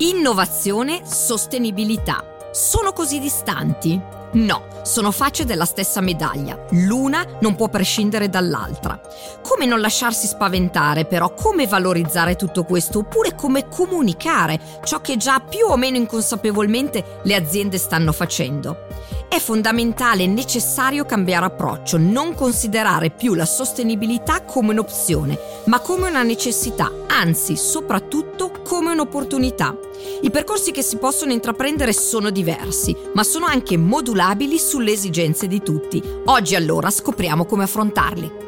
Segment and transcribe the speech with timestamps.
[0.00, 2.24] Innovazione, sostenibilità.
[2.52, 4.00] Sono così distanti?
[4.30, 6.56] No, sono facce della stessa medaglia.
[6.70, 9.00] L'una non può prescindere dall'altra.
[9.42, 15.40] Come non lasciarsi spaventare, però, come valorizzare tutto questo, oppure come comunicare ciò che già
[15.40, 18.86] più o meno inconsapevolmente le aziende stanno facendo?
[19.28, 26.08] È fondamentale e necessario cambiare approccio, non considerare più la sostenibilità come un'opzione, ma come
[26.08, 29.76] una necessità, anzi soprattutto come un'opportunità.
[30.22, 35.60] I percorsi che si possono intraprendere sono diversi, ma sono anche modulabili sulle esigenze di
[35.60, 36.02] tutti.
[36.24, 38.47] Oggi allora scopriamo come affrontarli.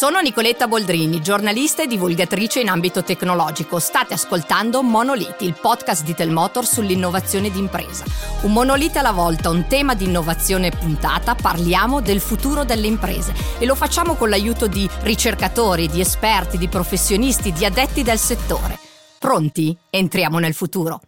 [0.00, 3.78] Sono Nicoletta Boldrini, giornalista e divulgatrice in ambito tecnologico.
[3.78, 8.06] State ascoltando Monoliti, il podcast di Telmotor sull'innovazione d'impresa.
[8.44, 13.66] Un monolite alla volta, un tema di innovazione puntata, parliamo del futuro delle imprese e
[13.66, 18.78] lo facciamo con l'aiuto di ricercatori, di esperti, di professionisti, di addetti del settore.
[19.18, 19.76] Pronti?
[19.90, 21.02] Entriamo nel futuro.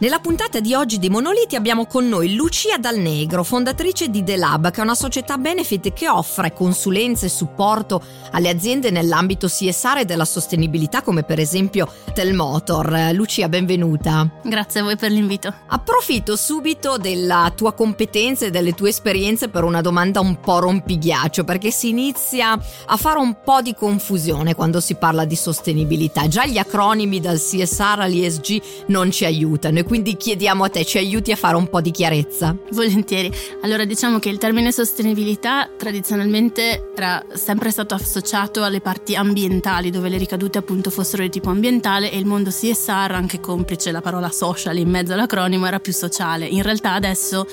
[0.00, 4.36] Nella puntata di oggi di Monoliti abbiamo con noi Lucia Dal Negro, fondatrice di The
[4.36, 9.98] Lab, che è una società benefit che offre consulenze e supporto alle aziende nell'ambito CSR
[9.98, 13.10] e della sostenibilità, come per esempio Telmotor.
[13.12, 14.30] Lucia, benvenuta.
[14.44, 15.52] Grazie a voi per l'invito.
[15.66, 21.42] Approfitto subito della tua competenza e delle tue esperienze per una domanda un po' rompighiaccio,
[21.42, 26.28] perché si inizia a fare un po' di confusione quando si parla di sostenibilità.
[26.28, 31.32] Già gli acronimi dal CSR all'ESG non ci aiutano quindi chiediamo a te, ci aiuti
[31.32, 32.54] a fare un po' di chiarezza.
[32.72, 33.32] Volentieri.
[33.62, 40.10] Allora diciamo che il termine sostenibilità tradizionalmente era sempre stato associato alle parti ambientali, dove
[40.10, 44.30] le ricadute appunto fossero di tipo ambientale e il mondo CSR, anche complice la parola
[44.30, 46.44] social in mezzo all'acronimo, era più sociale.
[46.44, 47.46] In realtà adesso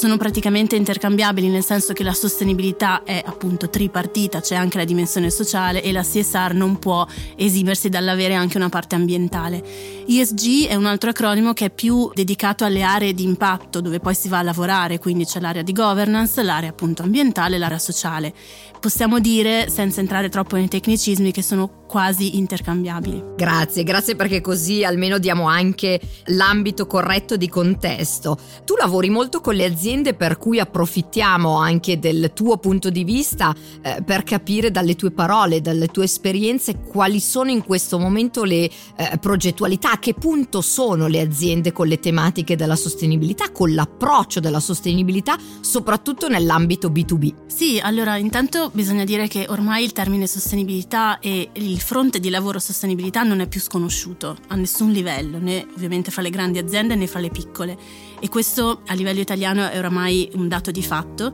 [0.00, 5.28] sono praticamente intercambiabili, nel senso che la sostenibilità è appunto tripartita, c'è anche la dimensione
[5.28, 9.62] sociale e la CSR non può esimersi dall'avere anche una parte ambientale.
[10.06, 14.14] ESG è un altro acronimo che è più dedicato alle aree di impatto dove poi
[14.14, 18.32] si va a lavorare, quindi c'è l'area di governance, l'area appunto ambientale, l'area sociale.
[18.80, 23.34] Possiamo dire, senza entrare troppo nei tecnicismi, che sono quasi intercambiabili.
[23.36, 28.38] Grazie, grazie perché così almeno diamo anche l'ambito corretto di contesto.
[28.64, 33.52] Tu lavori molto con le aziende per cui approfittiamo anche del tuo punto di vista
[33.82, 38.70] eh, per capire dalle tue parole, dalle tue esperienze quali sono in questo momento le
[38.96, 44.38] eh, progettualità, a che punto sono le aziende con le tematiche della sostenibilità, con l'approccio
[44.38, 47.34] della sostenibilità, soprattutto nell'ambito B2B.
[47.46, 52.60] Sì, allora intanto bisogna dire che ormai il termine sostenibilità e il fronte di lavoro
[52.60, 57.08] sostenibilità non è più sconosciuto a nessun livello, né ovviamente fra le grandi aziende né
[57.08, 57.78] fra le piccole.
[58.20, 61.32] E questo a livello italiano è oramai un dato di fatto.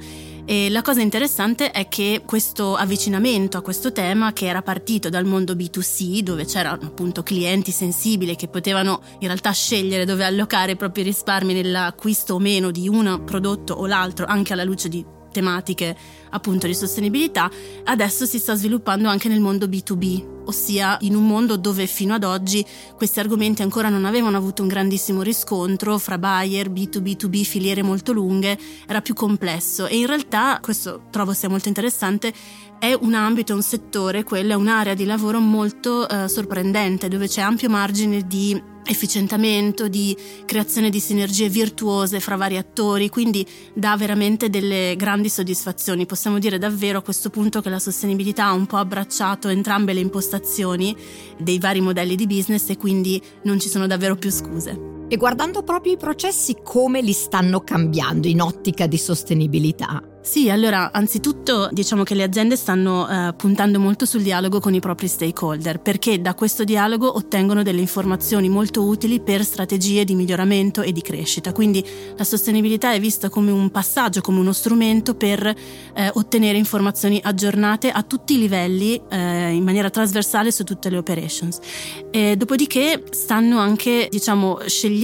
[0.49, 5.25] E la cosa interessante è che questo avvicinamento a questo tema, che era partito dal
[5.25, 10.77] mondo B2C, dove c'erano appunto clienti sensibili che potevano in realtà scegliere dove allocare i
[10.77, 15.05] propri risparmi nell'acquisto o meno di un prodotto o l'altro, anche alla luce di
[15.37, 15.95] tematiche
[16.31, 17.51] appunto di sostenibilità,
[17.85, 22.25] adesso si sta sviluppando anche nel mondo B2B, ossia in un mondo dove fino ad
[22.25, 22.65] oggi
[22.97, 28.59] questi argomenti ancora non avevano avuto un grandissimo riscontro fra buyer, B2B2B, filiere molto lunghe,
[28.87, 29.87] era più complesso.
[29.87, 32.33] E in realtà questo trovo sia molto interessante
[32.79, 37.43] è un ambito, un settore, quello è un'area di lavoro molto eh, sorprendente dove c'è
[37.43, 44.49] ampio margine di efficientamento, di creazione di sinergie virtuose fra vari attori, quindi dà veramente
[44.51, 46.07] delle grandi soddisfazioni.
[46.07, 50.01] Possiamo dire davvero a questo punto che la sostenibilità ha un po' abbracciato entrambe le
[50.01, 50.97] impostazioni
[51.39, 54.95] dei vari modelli di business e quindi non ci sono davvero più scuse.
[55.09, 60.03] E guardando proprio i processi, come li stanno cambiando in ottica di sostenibilità?
[60.21, 64.81] Sì, allora, anzitutto diciamo che le aziende stanno eh, puntando molto sul dialogo con i
[64.81, 70.83] propri stakeholder, perché da questo dialogo ottengono delle informazioni molto utili per strategie di miglioramento
[70.83, 71.53] e di crescita.
[71.53, 77.21] Quindi la sostenibilità è vista come un passaggio, come uno strumento per eh, ottenere informazioni
[77.23, 81.61] aggiornate a tutti i livelli eh, in maniera trasversale su tutte le operations.
[82.11, 84.96] E dopodiché stanno anche, diciamo, scegliendo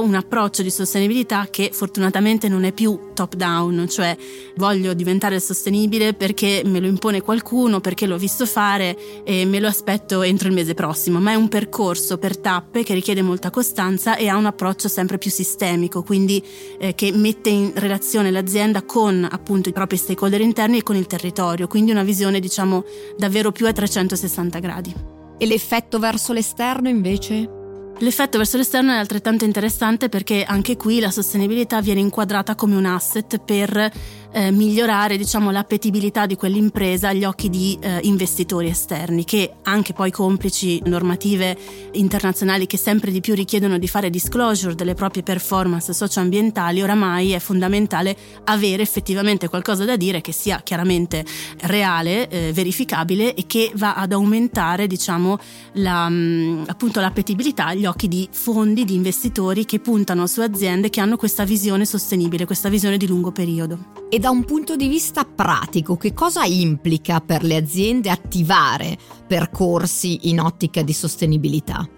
[0.00, 4.16] un approccio di sostenibilità che fortunatamente non è più top down, cioè
[4.56, 9.68] voglio diventare sostenibile perché me lo impone qualcuno, perché l'ho visto fare e me lo
[9.68, 14.16] aspetto entro il mese prossimo, ma è un percorso per tappe che richiede molta costanza
[14.16, 16.42] e ha un approccio sempre più sistemico, quindi
[16.78, 21.06] eh, che mette in relazione l'azienda con appunto i propri stakeholder interni e con il
[21.06, 22.84] territorio, quindi una visione diciamo
[23.16, 24.94] davvero più a 360 gradi.
[25.38, 27.55] E l'effetto verso l'esterno invece?
[28.00, 32.84] L'effetto verso l'esterno è altrettanto interessante perché anche qui la sostenibilità viene inquadrata come un
[32.84, 33.90] asset per
[34.36, 40.10] eh, migliorare diciamo, l'appetibilità di quell'impresa agli occhi di eh, investitori esterni che anche poi
[40.10, 41.56] complici normative
[41.92, 47.38] internazionali che sempre di più richiedono di fare disclosure delle proprie performance socioambientali, oramai è
[47.38, 48.14] fondamentale
[48.44, 51.24] avere effettivamente qualcosa da dire che sia chiaramente
[51.62, 55.38] reale, eh, verificabile e che va ad aumentare diciamo,
[55.74, 60.90] la, mh, mm, appunto, l'appetibilità agli occhi di fondi, di investitori che puntano su aziende
[60.90, 63.92] che hanno questa visione sostenibile, questa visione di lungo periodo.
[64.08, 70.28] E da un punto di vista pratico, che cosa implica per le aziende attivare percorsi
[70.28, 71.95] in ottica di sostenibilità?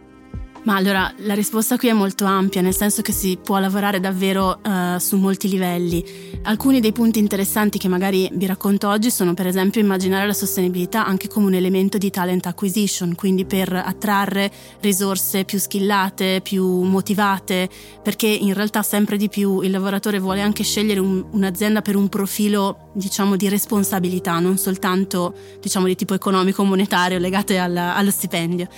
[0.64, 4.60] Ma allora la risposta qui è molto ampia, nel senso che si può lavorare davvero
[4.62, 6.04] uh, su molti livelli.
[6.42, 11.06] Alcuni dei punti interessanti che magari vi racconto oggi sono per esempio immaginare la sostenibilità
[11.06, 14.50] anche come un elemento di talent acquisition, quindi per attrarre
[14.80, 17.68] risorse più skillate, più motivate,
[18.02, 22.08] perché in realtà sempre di più il lavoratore vuole anche scegliere un, un'azienda per un
[22.08, 28.68] profilo diciamo di responsabilità, non soltanto diciamo di tipo economico monetario legate alla, allo stipendio.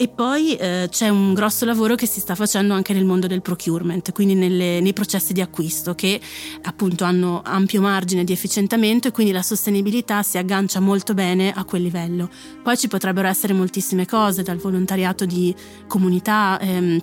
[0.00, 3.42] E poi eh, c'è un grosso lavoro che si sta facendo anche nel mondo del
[3.42, 6.18] procurement, quindi nelle, nei processi di acquisto che
[6.62, 11.64] appunto hanno ampio margine di efficientamento e quindi la sostenibilità si aggancia molto bene a
[11.64, 12.30] quel livello.
[12.62, 15.54] Poi ci potrebbero essere moltissime cose, dal volontariato di
[15.86, 16.58] comunità.
[16.62, 16.98] Ehm,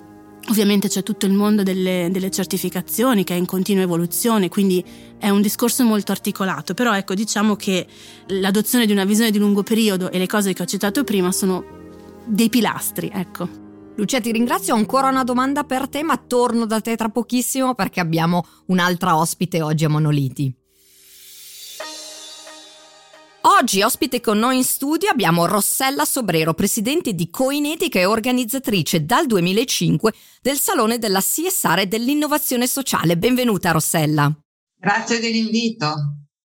[0.48, 4.82] Ovviamente c'è tutto il mondo delle, delle, certificazioni che è in continua evoluzione, quindi
[5.18, 7.86] è un discorso molto articolato, però ecco diciamo che
[8.28, 11.77] l'adozione di una visione di lungo periodo e le cose che ho citato prima sono
[12.28, 13.48] dei pilastri, ecco.
[13.96, 14.74] Lucia, ti ringrazio.
[14.74, 19.16] Ho ancora una domanda per te, ma torno da te tra pochissimo perché abbiamo un'altra
[19.16, 20.54] ospite oggi a Monoliti.
[23.40, 29.26] Oggi ospite con noi in studio abbiamo Rossella Sobrero, presidente di Coinetica e organizzatrice dal
[29.26, 33.16] 2005 del Salone della CSR e dell'innovazione sociale.
[33.16, 34.30] Benvenuta Rossella.
[34.76, 35.94] Grazie dell'invito.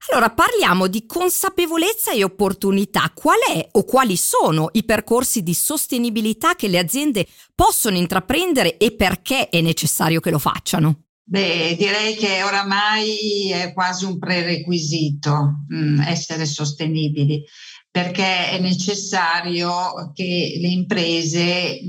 [0.09, 3.11] Allora parliamo di consapevolezza e opportunità.
[3.13, 8.93] Qual è o quali sono i percorsi di sostenibilità che le aziende possono intraprendere e
[8.93, 11.07] perché è necessario che lo facciano?
[11.29, 17.43] Beh, direi che oramai è quasi un prerequisito mh, mm, essere sostenibili
[17.97, 21.79] perché è necessario che le imprese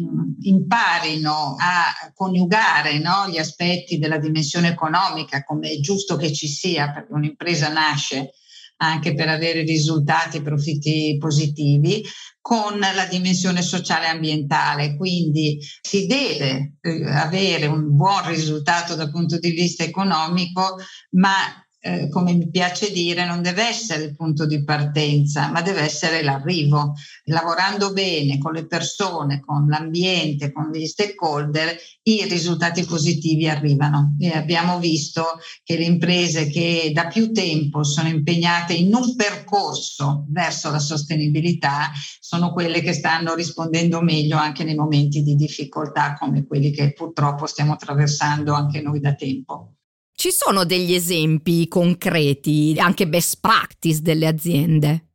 [0.41, 6.91] imparino a coniugare no, gli aspetti della dimensione economica, come è giusto che ci sia,
[6.93, 8.31] perché un'impresa nasce
[8.79, 12.03] anche per avere risultati e profitti positivi,
[12.41, 14.97] con la dimensione sociale e ambientale.
[14.97, 20.77] Quindi si deve eh, avere un buon risultato dal punto di vista economico,
[21.11, 21.35] ma
[21.81, 26.23] eh, come mi piace dire, non deve essere il punto di partenza, ma deve essere
[26.23, 26.95] l'arrivo.
[27.25, 34.17] Lavorando bene con le persone, con l'ambiente, con gli stakeholder, i risultati positivi arrivano.
[34.19, 40.27] E abbiamo visto che le imprese che da più tempo sono impegnate in un percorso
[40.31, 41.91] verso la sostenibilità
[42.21, 47.47] sono quelle che stanno rispondendo meglio anche nei momenti di difficoltà come quelli che purtroppo
[47.47, 49.75] stiamo attraversando anche noi da tempo.
[50.21, 55.11] Ci sono degli esempi concreti, anche best practice delle aziende?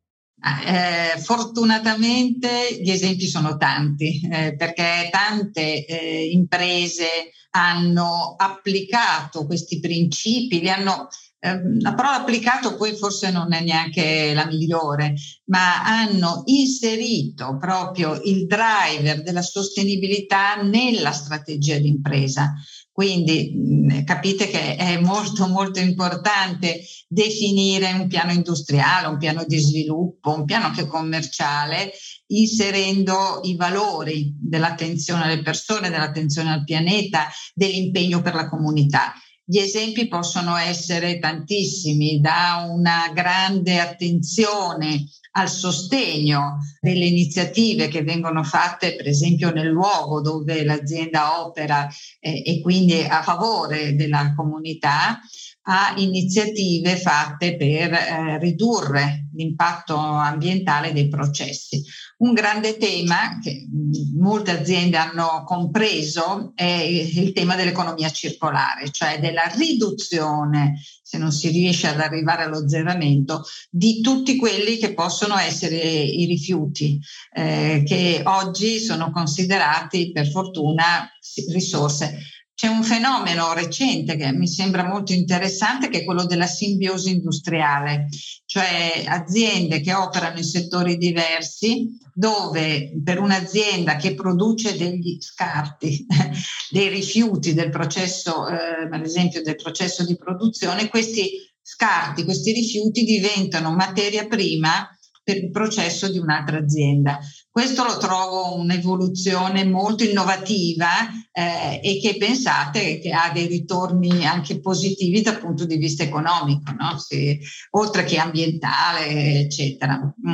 [0.65, 10.61] Eh, fortunatamente gli esempi sono tanti eh, perché tante eh, imprese hanno applicato questi principi,
[10.61, 15.15] li hanno ehm, la parola applicato poi forse non è neanche la migliore,
[15.48, 22.53] ma hanno inserito proprio il driver della sostenibilità nella strategia d'impresa.
[22.93, 30.29] Quindi capite che è molto molto importante definire un piano industriale, un piano di sviluppo,
[30.29, 31.91] un piano anche commerciale,
[32.27, 39.13] inserendo i valori dell'attenzione alle persone, dell'attenzione al pianeta, dell'impegno per la comunità.
[39.45, 48.43] Gli esempi possono essere tantissimi, da una grande attenzione al sostegno delle iniziative che vengono
[48.43, 55.19] fatte per esempio nel luogo dove l'azienda opera eh, e quindi a favore della comunità
[55.63, 61.84] a iniziative fatte per eh, ridurre l'impatto ambientale dei processi.
[62.17, 63.67] Un grande tema che
[64.15, 71.50] molte aziende hanno compreso è il tema dell'economia circolare, cioè della riduzione, se non si
[71.50, 77.00] riesce ad arrivare allo zeramento, di tutti quelli che possono essere i rifiuti,
[77.34, 81.10] eh, che oggi sono considerati per fortuna
[81.51, 82.20] risorse
[82.63, 88.08] c'è un fenomeno recente che mi sembra molto interessante che è quello della simbiosi industriale,
[88.46, 96.05] cioè aziende che operano in settori diversi dove per un'azienda che produce degli scarti,
[96.72, 103.03] dei rifiuti del processo, eh, ad esempio del processo di produzione, questi scarti, questi rifiuti
[103.03, 104.88] diventano materia prima
[105.22, 107.20] per il processo di un'altra azienda.
[107.53, 114.60] Questo lo trovo un'evoluzione molto innovativa eh, e che pensate che ha dei ritorni anche
[114.60, 116.98] positivi dal punto di vista economico, no?
[116.98, 120.00] Se, oltre che ambientale, eccetera.
[120.00, 120.33] Mm.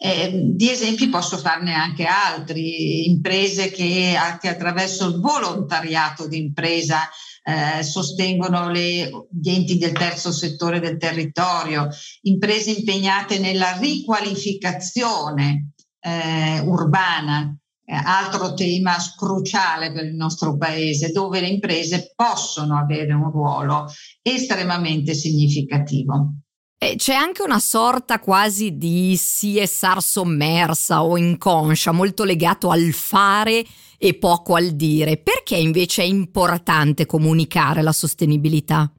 [0.00, 7.08] Eh, di esempi posso farne anche altri, imprese che anche attraverso il volontariato di impresa
[7.44, 11.88] eh, sostengono le, gli enti del terzo settore del territorio,
[12.22, 15.70] imprese impegnate nella riqualificazione
[16.06, 17.52] eh, urbana,
[17.84, 23.86] eh, altro tema cruciale per il nostro paese, dove le imprese possono avere un ruolo
[24.22, 26.34] estremamente significativo.
[26.78, 33.64] E c'è anche una sorta quasi di CSR sommersa o inconscia, molto legato al fare
[33.98, 35.16] e poco al dire.
[35.16, 38.92] Perché invece è importante comunicare la sostenibilità?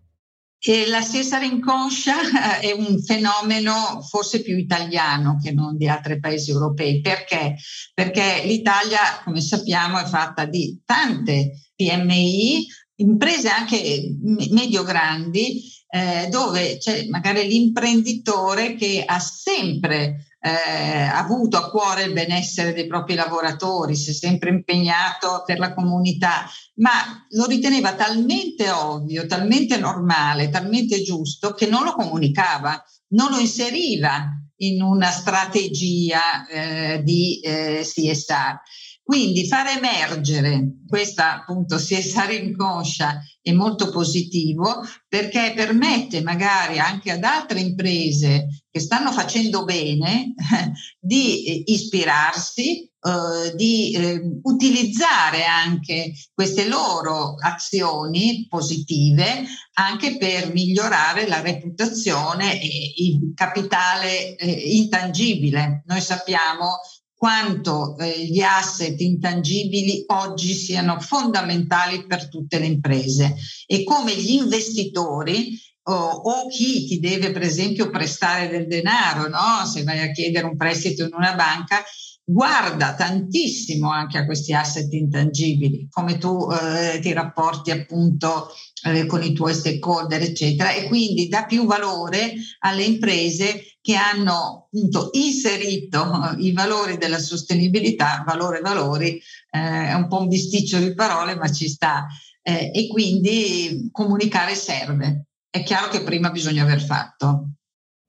[0.59, 6.19] E la stessa rinconscia eh, è un fenomeno forse più italiano che non di altri
[6.19, 6.99] paesi europei.
[6.99, 7.55] Perché?
[7.93, 14.15] Perché l'Italia, come sappiamo, è fatta di tante PMI, imprese anche
[14.49, 22.73] medio-grandi, eh, dove c'è magari l'imprenditore che ha sempre eh, avuto a cuore il benessere
[22.73, 29.25] dei propri lavoratori, si è sempre impegnato per la comunità, ma lo riteneva talmente ovvio,
[29.25, 37.01] talmente normale, talmente giusto che non lo comunicava, non lo inseriva in una strategia eh,
[37.03, 38.59] di eh, CSR.
[39.07, 47.23] Quindi far emergere questa appunto CSR inconscia è molto positivo perché permette magari anche ad
[47.23, 50.33] altre imprese che stanno facendo bene
[50.99, 59.45] di eh, ispirarsi, eh, di eh, utilizzare anche queste loro azioni positive
[59.75, 65.83] anche per migliorare la reputazione e il capitale eh, intangibile.
[65.85, 66.79] Noi sappiamo
[67.17, 74.33] quanto eh, gli asset intangibili oggi siano fondamentali per tutte le imprese e come gli
[74.33, 75.59] investitori
[75.89, 79.65] o, chi ti deve per esempio prestare del denaro, no?
[79.65, 81.81] se vai a chiedere un prestito in una banca,
[82.29, 88.49] guarda tantissimo anche a questi asset intangibili, come tu eh, ti rapporti appunto
[88.83, 94.67] eh, con i tuoi stakeholder, eccetera, e quindi dà più valore alle imprese che hanno
[94.67, 99.15] appunto inserito i valori della sostenibilità, valore valori,
[99.49, 102.05] eh, è un po' un bisticcio di parole, ma ci sta.
[102.41, 105.27] Eh, e quindi comunicare serve.
[105.49, 107.51] È chiaro che prima bisogna aver fatto.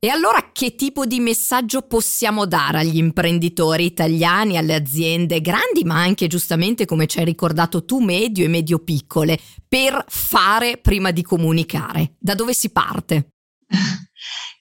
[0.00, 6.00] E allora che tipo di messaggio possiamo dare agli imprenditori italiani, alle aziende grandi, ma
[6.00, 11.22] anche giustamente, come ci hai ricordato tu, medio e medio piccole, per fare prima di
[11.22, 12.16] comunicare?
[12.18, 13.28] Da dove si parte?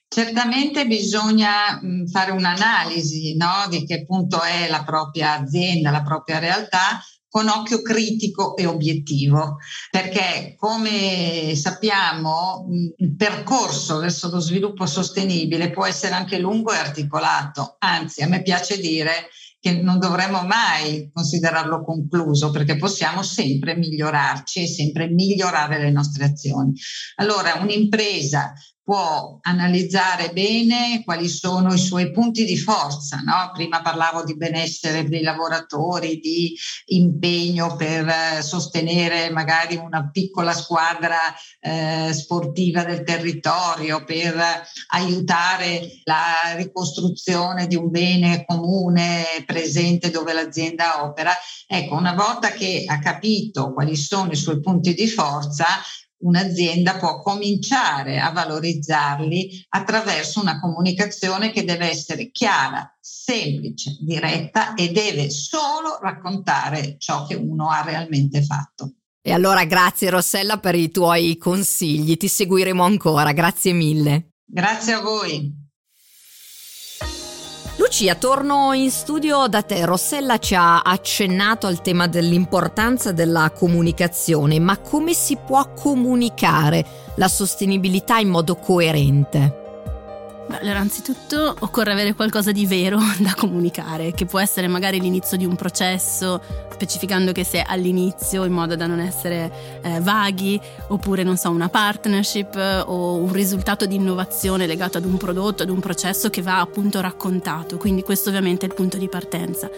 [0.08, 1.78] Certamente bisogna
[2.10, 6.98] fare un'analisi no, di che punto è la propria azienda, la propria realtà,
[7.28, 9.58] con occhio critico e obiettivo,
[9.90, 17.76] perché come sappiamo il percorso verso lo sviluppo sostenibile può essere anche lungo e articolato,
[17.78, 19.28] anzi a me piace dire
[19.60, 26.24] che non dovremmo mai considerarlo concluso perché possiamo sempre migliorarci e sempre migliorare le nostre
[26.24, 26.72] azioni.
[27.16, 28.54] Allora un'impresa
[28.88, 33.18] può analizzare bene quali sono i suoi punti di forza.
[33.18, 33.50] No?
[33.52, 41.18] Prima parlavo di benessere dei lavoratori, di impegno per eh, sostenere magari una piccola squadra
[41.60, 44.62] eh, sportiva del territorio, per
[44.94, 51.34] aiutare la ricostruzione di un bene comune presente dove l'azienda opera.
[51.66, 55.66] Ecco, una volta che ha capito quali sono i suoi punti di forza,
[56.20, 64.90] un'azienda può cominciare a valorizzarli attraverso una comunicazione che deve essere chiara, semplice, diretta e
[64.90, 68.94] deve solo raccontare ciò che uno ha realmente fatto.
[69.20, 74.30] E allora grazie Rossella per i tuoi consigli, ti seguiremo ancora, grazie mille.
[74.44, 75.57] Grazie a voi.
[77.78, 79.84] Lucia, torno in studio da te.
[79.84, 87.28] Rossella ci ha accennato al tema dell'importanza della comunicazione, ma come si può comunicare la
[87.28, 89.67] sostenibilità in modo coerente?
[90.50, 95.44] Allora, anzitutto occorre avere qualcosa di vero da comunicare, che può essere magari l'inizio di
[95.44, 96.40] un processo,
[96.72, 101.68] specificando che sia all'inizio in modo da non essere eh, vaghi, oppure non so, una
[101.68, 106.60] partnership o un risultato di innovazione legato ad un prodotto, ad un processo che va
[106.60, 107.76] appunto raccontato.
[107.76, 109.68] Quindi questo ovviamente è il punto di partenza.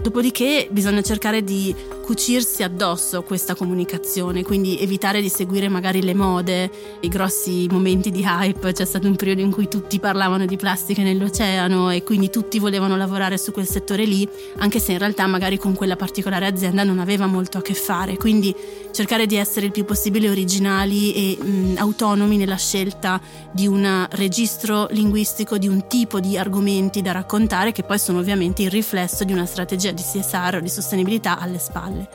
[0.00, 1.74] Dopodiché bisogna cercare di
[2.06, 8.22] cucirsi addosso questa comunicazione, quindi evitare di seguire magari le mode, i grossi momenti di
[8.24, 8.72] hype.
[8.72, 12.96] C'è stato un periodo in cui tutti parlavano di plastica nell'oceano e quindi tutti volevano
[12.96, 17.00] lavorare su quel settore lì, anche se in realtà magari con quella particolare azienda non
[17.00, 18.16] aveva molto a che fare.
[18.16, 18.54] Quindi
[18.92, 24.86] cercare di essere il più possibile originali e mh, autonomi nella scelta di un registro
[24.90, 29.32] linguistico, di un tipo di argomenti da raccontare che poi sono ovviamente il riflesso di
[29.32, 32.08] una strategia di CSR o di sostenibilità alle spalle.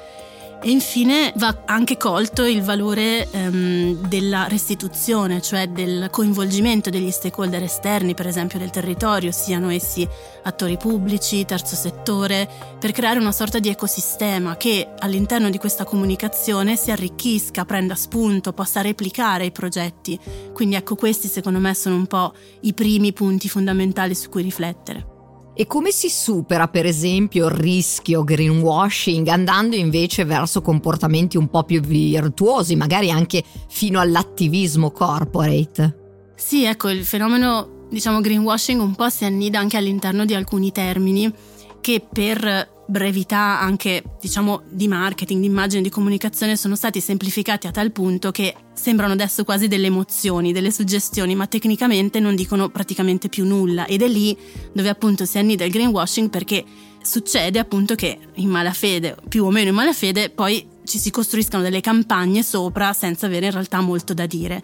[0.64, 7.64] E infine va anche colto il valore ehm, della restituzione, cioè del coinvolgimento degli stakeholder
[7.64, 10.08] esterni, per esempio del territorio, siano essi
[10.44, 12.48] attori pubblici, terzo settore,
[12.80, 18.54] per creare una sorta di ecosistema che all'interno di questa comunicazione si arricchisca, prenda spunto,
[18.54, 20.20] possa replicare i progetti.
[20.54, 25.21] Quindi ecco questi secondo me sono un po' i primi punti fondamentali su cui riflettere.
[25.54, 31.64] E come si supera, per esempio, il rischio greenwashing andando invece verso comportamenti un po'
[31.64, 36.34] più virtuosi, magari anche fino all'attivismo corporate?
[36.36, 41.32] Sì, ecco, il fenomeno, diciamo, greenwashing un po' si annida anche all'interno di alcuni termini
[41.82, 47.72] che per brevità anche diciamo di marketing, di immagine, di comunicazione sono stati semplificati a
[47.72, 53.30] tal punto che sembrano adesso quasi delle emozioni, delle suggestioni, ma tecnicamente non dicono praticamente
[53.30, 53.86] più nulla.
[53.86, 54.38] Ed è lì
[54.74, 56.64] dove appunto si annida il greenwashing perché
[57.02, 61.80] succede appunto che in malafede, più o meno in malafede, poi ci si costruiscano delle
[61.80, 64.62] campagne sopra senza avere in realtà molto da dire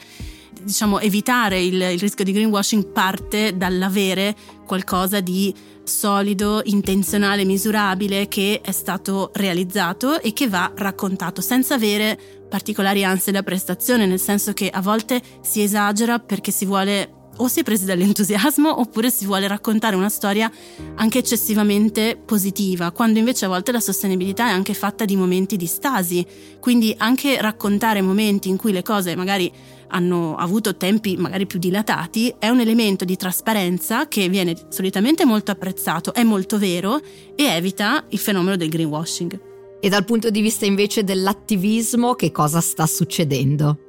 [0.68, 5.56] diciamo, evitare il, il, rischio di greenwashing parte dall'avere qualcosa di
[5.86, 12.20] solido, intenzionale, misurabile che è stato realizzato e che va raccontato senza avere
[12.50, 17.48] particolari ansie da prestazione, nel senso che a volte si esagera perché si vuole o
[17.48, 20.52] si è presi dall'entusiasmo oppure si vuole raccontare una storia
[20.96, 25.66] anche eccessivamente positiva, quando invece a volte la sostenibilità è anche fatta di momenti di
[25.66, 26.26] stasi,
[26.60, 29.52] quindi anche raccontare momenti in cui le cose magari
[29.90, 35.52] hanno avuto tempi magari più dilatati è un elemento di trasparenza che viene solitamente molto
[35.52, 37.00] apprezzato, è molto vero
[37.36, 39.40] e evita il fenomeno del greenwashing.
[39.80, 43.87] E dal punto di vista invece dell'attivismo, che cosa sta succedendo?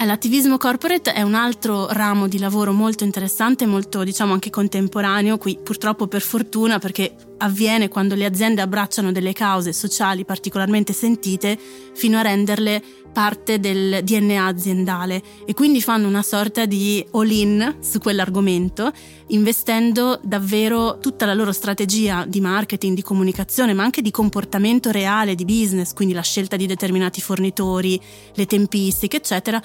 [0.00, 5.38] Eh, l'attivismo corporate è un altro ramo di lavoro molto interessante, molto diciamo anche contemporaneo,
[5.38, 11.58] qui purtroppo per fortuna perché avviene quando le aziende abbracciano delle cause sociali particolarmente sentite
[11.94, 17.98] fino a renderle parte del DNA aziendale e quindi fanno una sorta di all-in su
[17.98, 18.92] quell'argomento,
[19.28, 25.34] investendo davvero tutta la loro strategia di marketing, di comunicazione, ma anche di comportamento reale,
[25.34, 28.00] di business, quindi la scelta di determinati fornitori,
[28.34, 29.60] le tempistiche, eccetera,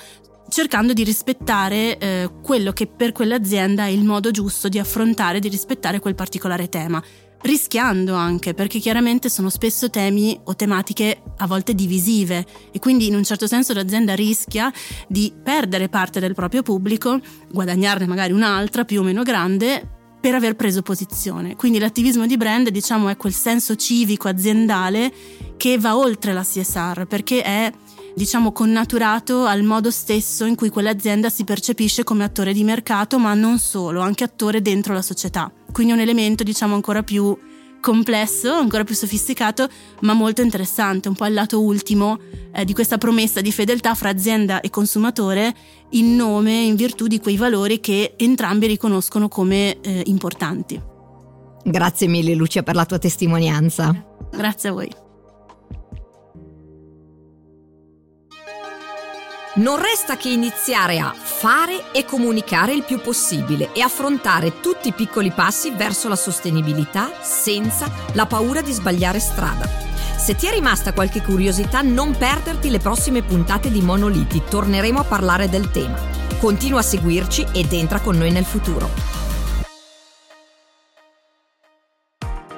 [0.50, 5.48] cercando di rispettare eh, quello che per quell'azienda è il modo giusto di affrontare, di
[5.48, 7.04] rispettare quel particolare tema
[7.43, 13.15] rischiando anche perché chiaramente sono spesso temi o tematiche a volte divisive e quindi in
[13.15, 14.71] un certo senso l'azienda rischia
[15.08, 17.19] di perdere parte del proprio pubblico,
[17.51, 19.89] guadagnarne magari un'altra più o meno grande
[20.21, 21.58] per aver preso posizione.
[21.58, 25.12] Quindi l'attivismo di brand diciamo è quel senso civico aziendale
[25.58, 27.71] che va oltre la CSR perché è
[28.15, 33.34] diciamo connaturato al modo stesso in cui quell'azienda si percepisce come attore di mercato, ma
[33.34, 35.51] non solo, anche attore dentro la società.
[35.74, 37.38] Quindi un elemento diciamo ancora più
[37.82, 39.68] complesso, ancora più sofisticato,
[40.02, 42.18] ma molto interessante, un po' il lato ultimo
[42.54, 45.54] eh, di questa promessa di fedeltà fra azienda e consumatore
[45.90, 50.82] in nome, in virtù di quei valori che entrambi riconoscono come eh, importanti.
[51.66, 53.94] Grazie mille Lucia per la tua testimonianza.
[54.32, 54.90] Grazie a voi.
[59.56, 64.94] Non resta che iniziare a fare e comunicare il più possibile e affrontare tutti i
[64.94, 69.70] piccoli passi verso la sostenibilità senza la paura di sbagliare strada.
[70.18, 75.04] Se ti è rimasta qualche curiosità, non perderti le prossime puntate di Monoliti, torneremo a
[75.04, 76.00] parlare del tema.
[76.39, 79.12] Continua a seguirci ed entra con noi nel futuro.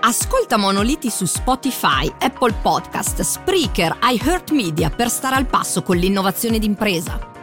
[0.07, 7.34] Ascolta Monoliti su Spotify, Apple Podcast, Spreaker, iHeartMedia per stare al passo con l'innovazione d'impresa.